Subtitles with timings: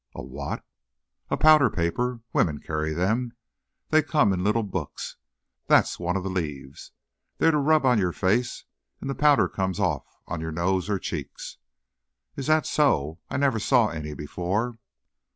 [0.15, 0.65] "A what?"
[1.29, 2.21] "A powder paper.
[2.33, 3.33] Women carry them,
[3.89, 5.17] they come in little books.
[5.67, 6.91] That's one of the leaves.
[7.37, 8.65] They're to rub on your face,
[8.99, 11.57] and the powder comes off on your nose or cheeks."
[12.35, 13.19] "Is that so?
[13.29, 14.79] I never saw any before."